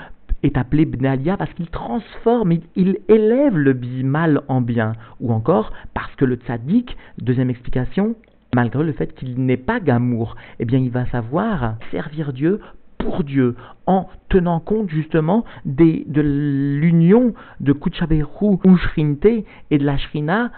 est 0.45 0.57
appelé 0.57 0.85
Bnalia 0.85 1.37
parce 1.37 1.53
qu'il 1.53 1.69
transforme, 1.69 2.53
il, 2.75 2.99
élève 3.07 3.57
le 3.57 3.73
mal 4.03 4.41
en 4.47 4.61
bien. 4.61 4.93
Ou 5.19 5.33
encore 5.33 5.71
parce 5.93 6.13
que 6.15 6.25
le 6.25 6.35
tzaddik, 6.35 6.95
deuxième 7.17 7.49
explication, 7.49 8.15
malgré 8.53 8.83
le 8.83 8.93
fait 8.93 9.13
qu'il 9.15 9.43
n'est 9.45 9.57
pas 9.57 9.79
Gamour, 9.79 10.35
eh 10.59 10.65
bien 10.65 10.79
il 10.79 10.91
va 10.91 11.05
savoir 11.07 11.75
servir 11.91 12.33
Dieu 12.33 12.59
pour 12.97 13.23
Dieu, 13.23 13.55
en 13.85 14.07
tenant 14.29 14.59
compte 14.59 14.89
justement 14.89 15.45
des, 15.65 16.05
de 16.07 16.21
l'union 16.21 17.33
de 17.59 17.71
Kuchaberu 17.71 18.57
ou 18.63 18.77
Shrinte 18.77 19.25
et 19.25 19.77
de 19.77 19.85
la 19.85 19.97
Shrina 19.97 20.51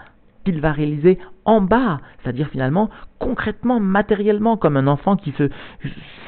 qu'il 0.44 0.60
va 0.60 0.72
réaliser 0.72 1.18
en 1.44 1.60
bas, 1.60 2.00
c'est-à-dire 2.22 2.48
finalement 2.48 2.88
concrètement, 3.18 3.80
matériellement, 3.80 4.56
comme 4.56 4.76
un 4.76 4.86
enfant 4.86 5.16
qui 5.16 5.32
se 5.32 5.50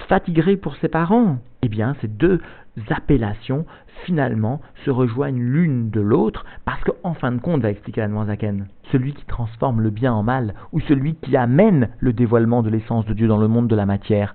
fatiguerait 0.08 0.56
pour 0.56 0.76
ses 0.76 0.88
parents. 0.88 1.38
Eh 1.62 1.68
bien, 1.68 1.94
ces 2.00 2.08
deux 2.08 2.40
appellations, 2.90 3.66
finalement, 4.04 4.60
se 4.84 4.90
rejoignent 4.90 5.40
l'une 5.40 5.90
de 5.90 6.00
l'autre, 6.00 6.44
parce 6.64 6.82
qu'en 6.84 7.14
fin 7.14 7.32
de 7.32 7.40
compte, 7.40 7.62
va 7.62 7.70
expliquer 7.70 8.00
la 8.00 8.24
Zaken, 8.26 8.66
celui 8.92 9.12
qui 9.12 9.24
transforme 9.24 9.80
le 9.80 9.90
bien 9.90 10.12
en 10.12 10.22
mal, 10.22 10.54
ou 10.72 10.80
celui 10.80 11.14
qui 11.16 11.36
amène 11.36 11.88
le 11.98 12.12
dévoilement 12.12 12.62
de 12.62 12.70
l'essence 12.70 13.06
de 13.06 13.14
Dieu 13.14 13.28
dans 13.28 13.38
le 13.38 13.48
monde 13.48 13.68
de 13.68 13.76
la 13.76 13.86
matière, 13.86 14.34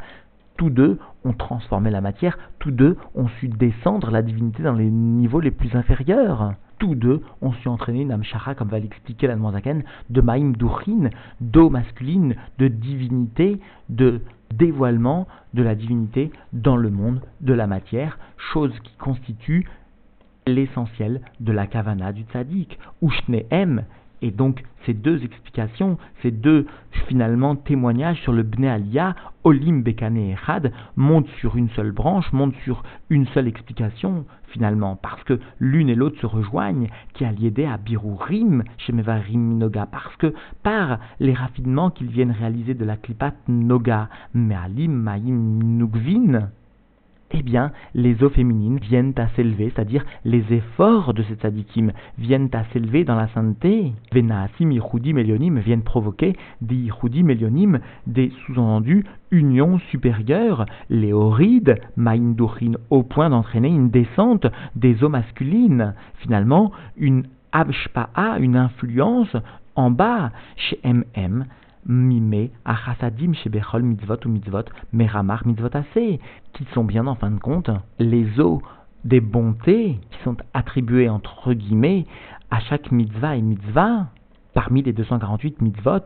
tous 0.58 0.70
deux 0.70 1.00
ont 1.26 1.34
transformé 1.34 1.92
la 1.92 2.02
matière, 2.02 2.38
tous 2.60 2.72
deux 2.72 2.98
ont 3.14 3.28
su 3.40 3.50
descendre 3.50 4.10
la 4.12 4.22
divinité 4.22 4.64
dans 4.64 4.74
les 4.74 4.90
niveaux 4.90 5.42
les 5.42 5.52
plus 5.52 5.76
inférieurs. 5.76 6.54
Tous 6.80 6.96
deux 6.96 7.22
ont 7.42 7.52
su 7.54 7.68
entraîner 7.68 8.02
une 8.02 8.12
amshara, 8.12 8.56
comme 8.56 8.70
va 8.70 8.80
l'expliquer 8.80 9.28
la 9.28 9.36
de 9.36 10.22
maïm 10.22 10.56
d'eau 11.42 11.70
masculine, 11.70 12.36
de 12.58 12.68
divinité, 12.68 13.60
de 13.90 14.22
dévoilement 14.54 15.28
de 15.54 15.64
la 15.64 15.76
divinité 15.76 16.32
dans 16.54 16.78
le 16.78 16.90
monde 16.90 17.22
de 17.42 17.54
la 17.54 17.68
matière, 17.68 18.18
chose 18.38 18.74
qui 18.84 18.94
constitue 18.98 19.68
l'essentiel 20.48 21.22
de 21.40 21.52
la 21.52 21.68
kavana 21.68 22.12
du 22.12 22.24
tzaddik. 22.24 22.78
Ushnehem, 23.02 23.84
et 24.22 24.32
donc 24.32 24.64
ces 24.86 24.94
deux 24.94 25.24
explications, 25.24 25.98
ces 26.22 26.32
deux 26.32 26.66
finalement 27.08 27.56
témoignages 27.56 28.22
sur 28.22 28.34
le 28.34 28.44
Bnei 28.44 28.70
Aliyah, 28.70 29.16
Olim 29.44 29.84
Bekane 29.84 30.18
Echad, 30.18 30.72
montent 30.96 31.30
sur 31.40 31.56
une 31.56 31.70
seule 31.70 31.92
branche, 31.92 32.32
montent 32.34 32.56
sur 32.64 32.84
une 33.10 33.28
seule 33.28 33.48
explication 33.48 34.26
finalement, 34.48 34.96
parce 34.96 35.24
que 35.24 35.40
l'une 35.60 35.90
et 35.90 35.96
l'autre 35.96 36.20
se 36.22 36.26
rejoignent, 36.26 36.88
qui 37.14 37.26
a 37.26 37.32
lié 37.32 37.52
à 37.66 37.78
Birurim 37.78 38.64
chez 38.78 38.94
Mevarim 38.94 39.58
Noga, 39.58 39.86
parce 39.86 40.16
que 40.16 40.34
par 40.64 41.00
les 41.20 41.34
raffinements 41.34 41.90
qu'ils 41.90 42.10
viennent 42.10 42.32
réaliser 42.32 42.74
de 42.74 42.86
la 42.86 42.96
Klipat 42.96 43.36
Noga, 43.48 44.10
Mealim 44.34 44.94
Maim 44.94 45.60
Nugvin, 45.64 46.50
eh 47.32 47.42
bien, 47.42 47.72
les 47.96 48.24
eaux 48.24 48.30
féminines 48.30 48.78
viennent 48.78 49.14
à 49.18 49.28
s'élever, 49.30 49.72
c'est-à-dire 49.74 50.06
les 50.26 50.44
efforts 50.54 51.14
de 51.14 51.24
ces 51.24 51.34
tzadikim 51.36 51.92
viennent 52.18 52.50
à 52.54 52.64
s'élever 52.66 53.04
dans 53.04 53.16
la 53.16 53.28
sainteté. 53.30 53.94
Venaasim 54.14 54.72
Yichudi 54.72 55.14
Melionim 55.14 55.60
viennent 55.60 55.82
provoquer 55.82 56.36
des 56.62 56.76
Yichudi 56.76 57.24
Melionim, 57.24 57.80
des 58.06 58.32
sous-entendus 58.46 59.06
unions 59.32 59.80
supérieures, 59.90 60.66
les 60.90 61.14
horides, 61.14 61.80
Maïndouchin, 61.98 62.74
au 62.90 63.04
point 63.04 63.30
d'entraîner 63.30 63.70
une 63.70 63.90
descente 63.90 64.46
des 64.76 65.04
eaux 65.04 65.10
masculines. 65.10 65.96
Finalement, 66.20 66.72
une 66.96 67.24
Abshpa'a, 67.52 68.38
une 68.40 68.56
influence 68.56 69.36
en 69.76 69.90
bas 69.90 70.32
chez 70.56 70.80
MM 70.84 71.46
mimé 71.86 72.52
achasadim 72.66 73.34
shebechol 73.34 73.84
mitzvot 73.84 74.26
ou 74.26 74.30
mitzvot 74.30 74.66
meramar 74.94 75.46
mitzvot 75.46 75.76
assez, 75.76 76.20
qui 76.54 76.66
sont 76.74 76.84
bien 76.84 77.08
en 77.08 77.16
fin 77.16 77.32
de 77.32 77.40
compte 77.40 77.70
les 78.00 78.40
eaux 78.40 78.62
des 79.04 79.22
bontés 79.22 80.00
qui 80.12 80.20
sont 80.24 80.38
attribuées 80.54 81.10
entre 81.10 81.54
guillemets 81.54 82.06
à 82.50 82.60
chaque 82.60 82.92
mitzvah 82.92 83.36
et 83.36 83.42
mitzvah 83.42 84.08
parmi 84.54 84.82
les 84.82 84.94
248 84.94 85.62
mitzvot 85.62 86.00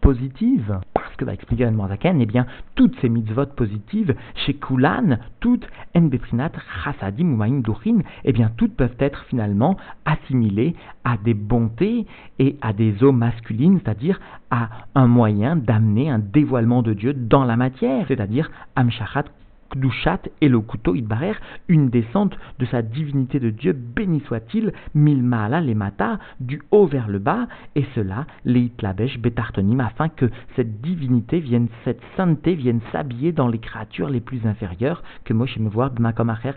positives. 0.00 0.78
Parce 1.14 1.20
que, 1.20 1.24
va 1.26 1.34
expliquer 1.34 1.68
Zaken, 1.88 2.20
eh 2.20 2.26
bien, 2.26 2.44
toutes 2.74 2.98
ces 3.00 3.08
mitzvot 3.08 3.46
positives, 3.46 4.16
chez 4.34 4.54
Kulan, 4.54 5.18
toutes, 5.38 5.64
en 5.94 6.00
beprinat, 6.00 6.50
chasadim 6.82 7.34
ou 7.34 7.36
maïm 7.36 7.62
eh 8.24 8.32
bien, 8.32 8.50
toutes 8.56 8.74
peuvent 8.74 8.96
être 8.98 9.22
finalement 9.26 9.76
assimilées 10.06 10.74
à 11.04 11.16
des 11.16 11.34
bontés 11.34 12.06
et 12.40 12.56
à 12.62 12.72
des 12.72 13.04
eaux 13.04 13.12
masculines, 13.12 13.78
c'est-à-dire 13.78 14.18
à 14.50 14.70
un 14.96 15.06
moyen 15.06 15.54
d'amener 15.54 16.10
un 16.10 16.18
dévoilement 16.18 16.82
de 16.82 16.94
Dieu 16.94 17.14
dans 17.14 17.44
la 17.44 17.54
matière, 17.54 18.04
c'est-à-dire 18.08 18.50
amshachat 18.74 19.26
Kdushat 19.70 20.28
et 20.40 20.48
le 20.48 20.60
couteau 20.60 20.94
Idbarer, 20.94 21.34
une 21.68 21.90
descente 21.90 22.36
de 22.58 22.66
sa 22.66 22.82
divinité 22.82 23.40
de 23.40 23.50
Dieu, 23.50 23.72
béni 23.72 24.20
soit-il, 24.26 24.72
milmaala 24.94 25.60
les 25.60 25.74
mata, 25.74 26.18
du 26.40 26.62
haut 26.70 26.86
vers 26.86 27.08
le 27.08 27.18
bas, 27.18 27.46
et 27.74 27.84
cela, 27.94 28.26
les 28.44 28.60
itlabesh 28.60 29.18
betartonim, 29.18 29.80
afin 29.80 30.08
que 30.08 30.30
cette 30.56 30.80
divinité 30.80 31.40
vienne, 31.40 31.68
cette 31.84 32.02
sainteté 32.16 32.54
vienne 32.54 32.80
s'habiller 32.92 33.32
dans 33.32 33.48
les 33.48 33.58
créatures 33.58 34.08
les 34.08 34.20
plus 34.20 34.46
inférieures, 34.46 35.02
que 35.24 35.32
Moshe 35.32 35.58
me 35.58 35.68
voir 35.68 35.90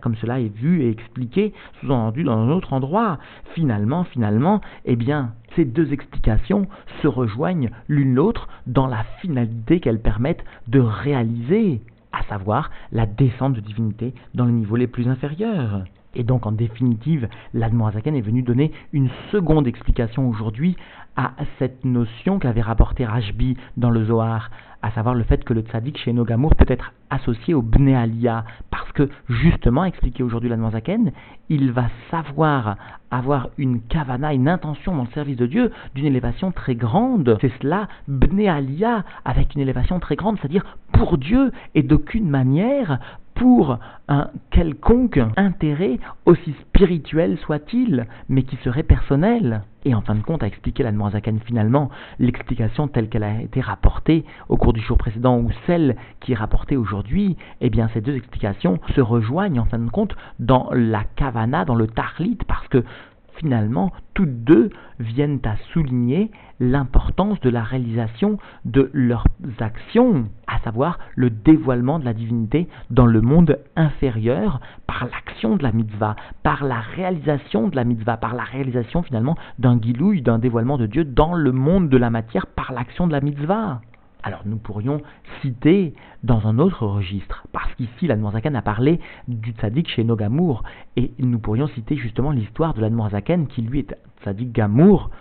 comme 0.02 0.16
cela 0.16 0.40
est 0.40 0.56
vu 0.56 0.82
et 0.82 0.90
expliqué, 0.90 1.54
sous-entendu 1.80 2.24
dans 2.24 2.38
un 2.38 2.50
autre 2.50 2.74
endroit. 2.74 3.20
Finalement, 3.54 4.04
finalement, 4.04 4.62
eh 4.86 4.96
bien, 4.96 5.34
ces 5.56 5.66
deux 5.66 5.94
explications 5.94 6.68
se 7.02 7.08
rejoignent 7.08 7.72
l'une 7.88 8.16
l'autre 8.16 8.48
dans 8.68 8.88
la 8.88 9.04
finalité 9.22 9.80
qu'elles 9.80 10.02
permettent 10.02 10.44
de 10.68 10.80
réaliser 10.80 11.82
à 12.18 12.24
savoir 12.30 12.72
la 12.92 13.06
descente 13.06 13.54
de 13.54 13.62
divinité 13.62 14.14
dans 14.34 14.46
les 14.46 14.54
niveaux 14.54 14.76
les 14.76 14.88
plus 14.88 15.08
inférieurs. 15.08 15.84
Et 16.18 16.24
donc, 16.24 16.48
en 16.48 16.52
définitive, 16.52 17.30
l'Admorazaken 17.54 18.16
est 18.16 18.22
venu 18.22 18.42
donner 18.42 18.72
une 18.92 19.10
seconde 19.32 19.68
explication 19.68 20.28
aujourd'hui 20.28 20.76
à 21.16 21.32
cette 21.60 21.86
notion 21.86 22.40
qu'avait 22.40 22.62
rapporté 22.62 23.06
Rajbi 23.06 23.56
dans 23.78 23.92
le 23.92 24.04
Zohar, 24.06 24.50
à 24.82 24.92
savoir 24.92 25.14
le 25.14 25.24
fait 25.24 25.44
que 25.44 25.54
le 25.54 25.62
tzaddik 25.62 25.98
chez 25.98 26.14
Nogamour 26.14 26.56
peut 26.56 26.66
être 26.68 26.92
associé 27.12 27.54
au 27.54 27.62
Bnei 27.62 27.96
Aliyah, 27.96 28.46
parce 28.72 28.92
que, 28.94 29.10
justement, 29.30 29.86
expliqué 29.86 30.24
aujourd'hui 30.24 30.50
l'Admorazaken, 30.50 31.12
il 31.50 31.72
va 31.72 31.86
savoir 32.10 32.78
avoir 33.12 33.50
une 33.60 33.82
kavana, 33.82 34.34
une 34.34 34.50
intention 34.50 34.96
dans 34.96 35.04
le 35.04 35.10
service 35.10 35.38
de 35.38 35.46
Dieu 35.46 35.72
d'une 35.94 36.06
élévation 36.06 36.52
très 36.52 36.76
grande. 36.76 37.38
C'est 37.42 37.54
cela, 37.62 37.88
Bnei 38.08 38.50
Aliyah, 38.50 39.04
avec 39.24 39.54
une 39.54 39.62
élévation 39.62 40.00
très 40.00 40.16
grande, 40.16 40.38
c'est-à-dire 40.40 40.66
pour 40.94 41.20
Dieu 41.20 41.52
et 41.76 41.84
d'aucune 41.84 42.28
manière 42.28 43.00
pour 43.38 43.78
un 44.08 44.30
quelconque 44.52 45.20
intérêt, 45.36 46.00
aussi 46.26 46.54
spirituel 46.62 47.38
soit-il, 47.40 48.08
mais 48.30 48.44
qui 48.44 48.56
serait 48.58 48.84
personnel. 48.84 49.62
Et 49.86 49.94
en 49.94 50.02
fin 50.02 50.16
de 50.16 50.22
compte, 50.22 50.44
a 50.44 50.48
expliqué 50.48 50.84
la 50.84 50.92
Zaken 51.12 51.40
finalement 51.46 51.90
l'explication 52.20 52.88
telle 52.88 53.10
qu'elle 53.10 53.24
a 53.24 53.42
été 53.42 53.62
rapportée 53.62 54.26
au 54.50 54.58
cours 54.58 54.74
du 54.74 54.82
jour 54.82 54.98
précédent 54.98 55.38
ou 55.38 55.52
celle 55.66 55.96
qui 56.20 56.34
est 56.34 56.36
rapportée 56.36 56.78
aujourd'hui, 56.78 57.38
eh 57.62 57.70
bien 57.70 57.90
ces 57.94 58.02
deux 58.02 58.16
explications 58.16 58.80
se 58.96 59.02
rejoignent 59.02 59.60
en 59.60 59.66
fin 59.66 59.80
de 59.80 59.90
compte 59.90 60.16
dans 60.40 60.70
la 60.74 61.04
kavana, 61.16 61.64
dans 61.64 61.76
le 61.76 61.88
tarlit, 61.88 62.40
parce 62.48 62.68
que 62.68 62.84
finalement, 63.38 63.92
toutes 64.14 64.44
deux 64.44 64.70
viennent 65.00 65.40
à 65.46 65.56
souligner 65.74 66.32
l'importance 66.60 67.40
de 67.42 67.50
la 67.50 67.64
réalisation 67.64 68.38
de 68.66 68.90
leurs 68.94 69.26
actions, 69.60 70.26
à 70.48 70.60
savoir 70.60 71.00
le 71.16 71.30
dévoilement 71.30 72.00
de 72.00 72.06
la 72.06 72.14
divinité 72.14 72.68
dans 72.90 73.06
le 73.06 73.22
monde 73.22 73.60
inférieur 73.76 74.60
par 74.88 75.06
l'action 75.06 75.56
de 75.56 75.64
la 75.64 75.72
mitzvah, 75.72 76.16
par 76.44 76.64
la 76.64 76.80
réalisation 76.80 77.68
de 77.68 77.76
la 77.76 77.84
mitzvah, 77.84 78.18
par 78.18 78.36
la 78.36 78.44
réalisation 78.44 79.04
finalement 79.04 79.36
d'un 79.60 79.78
guilouille, 79.78 80.22
d'un 80.22 80.40
dévoilement 80.40 80.78
de 80.78 80.88
Dieu 80.88 81.06
dans 81.06 81.36
le 81.36 81.52
monde 81.52 81.90
de 81.90 81.98
la 81.98 82.10
matière 82.10 82.48
par 82.48 82.74
l'action 82.74 83.08
de 83.08 83.12
la 83.12 83.22
mitzvah. 83.22 83.82
Alors 84.28 84.42
nous 84.46 84.58
pourrions 84.58 85.00
citer 85.42 85.94
dans 86.22 86.48
un 86.48 86.60
autre 86.60 86.86
registre, 86.86 87.48
parce 87.54 87.74
qu'ici 87.76 88.08
l'Admorazaken 88.08 88.58
a 88.58 88.62
parlé 88.62 89.00
du 89.30 89.52
tzaddik 89.52 89.88
chez 89.88 90.04
Nogamour, 90.04 90.64
et 90.98 91.14
nous 91.18 91.40
pourrions 91.40 91.70
citer 91.70 91.96
justement 91.96 92.32
l'histoire 92.32 92.74
de 92.74 92.82
l'Admorazaken 92.82 93.48
qui 93.48 93.62
lui 93.62 93.80
est 93.80 93.96
tzaddik 94.22 94.52
Gamour, 94.52 95.12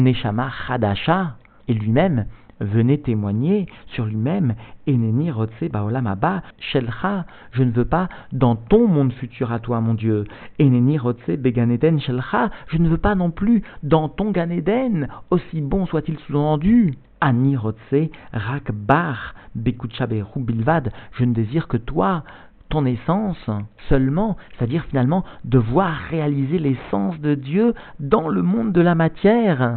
Neshama 0.00 0.50
Hadasha, 0.68 1.36
et 1.68 1.72
lui-même 1.72 2.26
venait 2.58 2.98
témoigner 2.98 3.66
sur 3.94 4.06
lui-même, 4.06 4.56
Eneni 4.88 5.30
Rotse 5.30 5.70
Baolam 5.70 6.12
Shelcha, 6.58 7.26
je 7.52 7.62
ne 7.62 7.70
veux 7.70 7.84
pas 7.84 8.08
dans 8.32 8.56
ton 8.56 8.88
monde 8.88 9.12
futur 9.12 9.52
à 9.52 9.60
toi, 9.60 9.80
mon 9.80 9.94
Dieu. 9.94 10.24
Eneni 10.60 10.98
Rotse 10.98 11.30
Beganeden 11.30 12.00
Shelcha, 12.00 12.50
je 12.66 12.78
ne 12.78 12.88
veux 12.88 12.98
pas 12.98 13.14
non 13.14 13.30
plus 13.30 13.62
dans 13.84 14.08
ton 14.08 14.32
Ganeden, 14.32 15.06
aussi 15.30 15.60
bon 15.60 15.86
soit-il 15.86 16.18
sous-entendu. 16.26 16.98
Ani 17.20 17.56
Rotse 17.56 18.10
Rakbar 18.32 19.34
Bekuchaberu 19.54 20.40
Bilvad, 20.40 20.92
je 21.12 21.24
ne 21.24 21.34
désire 21.34 21.68
que 21.68 21.76
toi, 21.76 22.24
ton 22.68 22.84
essence 22.84 23.50
seulement, 23.88 24.36
c'est-à-dire 24.56 24.84
finalement 24.84 25.24
de 25.44 25.58
voir 25.58 25.94
réaliser 26.10 26.58
l'essence 26.58 27.18
de 27.20 27.34
Dieu 27.34 27.74
dans 27.98 28.28
le 28.28 28.42
monde 28.42 28.72
de 28.72 28.80
la 28.80 28.94
matière. 28.94 29.76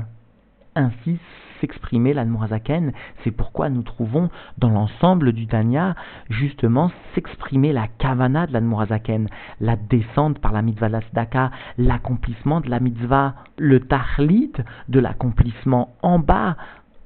Ainsi 0.75 1.19
s'exprimer 1.59 2.13
l'Admorazaken, 2.13 2.91
c'est 3.23 3.31
pourquoi 3.31 3.69
nous 3.69 3.83
trouvons 3.83 4.29
dans 4.57 4.69
l'ensemble 4.69 5.31
du 5.31 5.45
Tanya 5.45 5.95
justement 6.29 6.91
s'exprimer 7.13 7.71
la 7.71 7.87
kavana 7.87 8.47
de 8.47 8.53
l'Admorazaken, 8.53 9.29
la 9.59 9.75
descente 9.75 10.39
par 10.39 10.53
la 10.53 10.63
mitzvah 10.63 10.89
lasdaka, 10.89 11.51
l'accomplissement 11.77 12.61
de 12.61 12.69
la 12.69 12.79
mitzvah, 12.79 13.35
le 13.57 13.79
tahlit 13.79 14.53
de 14.89 14.99
l'accomplissement 14.99 15.95
en 16.01 16.17
bas 16.17 16.57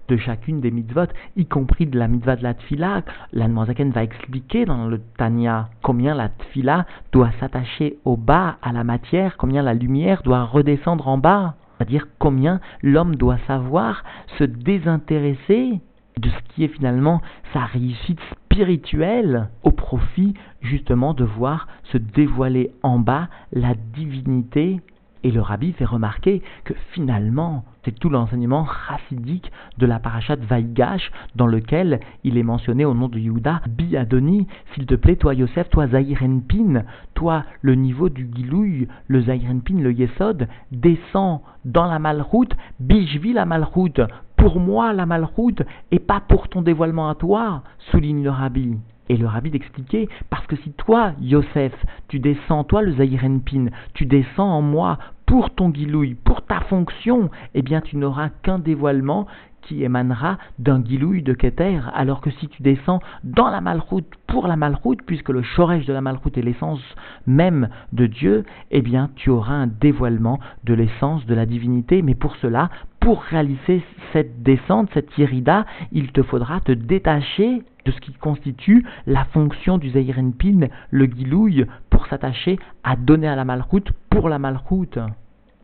de 0.07 0.17
chacune 0.17 0.62
des 0.62 0.71
mitzvot, 0.71 1.07
y 1.35 1.45
compris 1.45 1.85
de 1.85 1.97
la 1.97 2.07
mitzvah 2.07 2.35
de 2.35 2.43
la 2.43 2.53
tfila. 2.53 3.03
L'Anmoisaken 3.33 3.91
va 3.91 4.03
expliquer 4.03 4.65
dans 4.65 4.88
le 4.88 5.00
Tanya 5.17 5.69
combien 5.81 6.15
la 6.15 6.29
tfila 6.29 6.85
doit 7.12 7.31
s'attacher 7.39 7.97
au 8.05 8.17
bas, 8.17 8.57
à 8.62 8.71
la 8.71 8.83
matière, 8.83 9.38
combien 9.38 9.62
la 9.62 9.74
lumière 9.74 10.21
doit 10.24 10.43
redescendre 10.43 11.07
en 11.07 11.17
bas. 11.17 11.55
C'est-à-dire 11.77 12.07
combien 12.19 12.62
l'homme 12.81 13.15
doit 13.15 13.39
savoir 13.47 14.03
se 14.38 14.43
désintéresser 14.43 15.81
de 16.17 16.29
ce 16.29 16.53
qui 16.53 16.63
est 16.63 16.69
finalement 16.69 17.21
sa 17.53 17.65
réussite 17.65 18.19
spirituelle 18.31 19.50
au 19.63 19.71
profit 19.71 20.33
justement 20.62 21.13
de 21.13 21.25
voir 21.25 21.67
se 21.91 21.97
dévoiler 21.97 22.71
en 22.83 23.00
bas 23.00 23.27
la 23.51 23.74
divinité 23.93 24.79
et 25.25 25.32
le 25.32 25.41
rabbi 25.41 25.72
fait 25.72 25.86
remarquer 25.86 26.44
que 26.65 26.75
finalement, 26.91 27.65
c'est 27.84 27.98
tout 27.98 28.10
l'enseignement 28.10 28.67
chassidique 28.88 29.51
de 29.79 29.88
la 29.88 29.98
parachat 29.98 30.36
Vaïgash 30.36 31.12
dans 31.36 31.48
lequel 31.48 32.00
il 32.24 32.38
est 32.38 32.44
mentionné 32.44 32.86
au 32.86 32.94
nom 32.94 33.08
de 33.08 33.17
Yehuda, 33.17 33.62
Bi 33.67 33.98
Adoni, 33.98 34.46
s'il 34.74 34.86
te 34.86 34.94
plaît, 34.94 35.15
toi 35.15 35.34
Yosef, 35.34 35.67
toi 35.72 35.88
Zahirenpin, 35.88 36.84
toi 37.15 37.44
le 37.63 37.74
niveau 37.74 38.10
du 38.10 38.29
Gilouï, 38.36 38.88
le 39.08 39.22
Zahirenpin, 39.24 39.79
le 39.79 39.94
Yesod, 39.94 40.48
descends 40.72 41.41
dans 41.65 41.88
la 41.88 41.98
malroute, 41.98 42.53
Bijvi 42.79 43.34
la 43.34 43.46
malroute, 43.46 44.01
pour 44.38 44.60
moi 44.60 44.94
la 44.94 45.08
malroute, 45.08 45.63
et 45.89 45.98
pas 45.98 46.20
pour 46.20 46.50
ton 46.50 46.62
dévoilement 46.62 47.10
à 47.10 47.15
toi, 47.15 47.63
souligne 47.89 48.24
le 48.24 48.29
rabbi. 48.29 48.77
Et 49.08 49.17
le 49.17 49.27
rabbi 49.27 49.51
d'expliquer, 49.51 50.10
parce 50.32 50.48
que 50.48 50.55
si 50.55 50.72
toi, 50.72 51.13
Yosef, 51.22 51.74
tu 52.08 52.20
descends, 52.20 52.63
toi 52.63 52.82
le 52.82 52.94
Zahirenpin, 52.94 53.67
tu 53.94 54.05
descends 54.05 54.50
en 54.50 54.62
moi 54.62 54.98
pour 55.25 55.50
ton 55.50 55.70
guilouille, 55.70 56.15
pour 56.15 56.44
ta 56.44 56.62
fonction, 56.62 57.29
eh 57.53 57.62
bien 57.62 57.82
tu 57.82 57.98
n'auras 57.98 58.29
qu'un 58.44 58.60
dévoilement 58.60 59.27
qui 59.65 59.84
émanera 59.84 60.38
d'un 60.60 60.79
guilouille 60.79 61.24
de 61.24 61.34
Keter, 61.34 61.79
alors 61.94 62.22
que 62.22 62.29
si 62.29 62.48
tu 62.48 62.62
descends 62.62 63.00
dans 63.24 63.50
la 63.50 63.62
malroute 63.62 64.12
pour 64.27 64.48
la 64.48 64.55
malroute, 64.55 65.01
puisque 65.05 65.29
le 65.29 65.41
chorège 65.55 65.86
de 65.86 65.94
la 65.94 66.01
malroute 66.01 66.38
est 66.38 66.44
l'essence 66.44 66.82
même 67.25 67.70
de 67.91 68.05
Dieu, 68.05 68.44
eh 68.72 68.82
bien 68.82 69.10
tu 69.15 69.29
auras 69.29 69.55
un 69.55 69.67
dévoilement 69.67 70.39
de 70.63 70.74
l'essence 70.74 71.25
de 71.25 71.34
la 71.34 71.46
divinité, 71.46 72.01
mais 72.01 72.15
pour 72.15 72.36
cela, 72.38 72.70
pour 73.00 73.24
réaliser 73.24 73.84
cette 74.13 74.44
descente, 74.44 74.89
cette 74.94 75.17
irida, 75.17 75.65
il 75.91 76.12
te 76.12 76.22
faudra 76.22 76.60
te 76.62 76.72
détacher 76.72 77.63
de 77.86 77.92
ce 77.92 78.00
qui 78.00 78.13
constitue 78.13 78.86
la 79.06 79.25
fonction 79.25 79.77
du 79.77 79.92
Pin, 79.92 80.68
le 80.89 81.06
guilouille, 81.06 81.65
pour 81.89 82.08
s'attacher 82.08 82.60
à 82.84 82.96
donner 82.96 83.27
à 83.27 83.36
la 83.36 83.46
malroute 83.46 83.92
pour 84.10 84.30
la 84.30 84.39
malroute. 84.39 85.00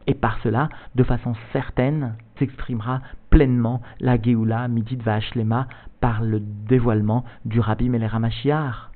Et 0.08 0.14
par 0.14 0.40
cela, 0.44 0.70
de 0.96 1.04
façon 1.04 1.34
certaine, 1.54 2.16
s'exprimera 2.38 3.02
pleinement 3.30 3.82
la 4.00 4.22
Géoula 4.22 4.68
Midit 4.68 4.98
Vashlema 4.98 5.68
par 6.00 6.22
le 6.22 6.40
dévoilement 6.40 7.24
du 7.46 7.60
Rabbi 7.60 7.90
Meler 7.90 8.10
HaMashiach. 8.12 8.90